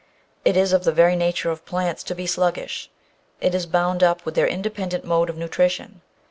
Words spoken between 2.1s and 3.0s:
be sluggish.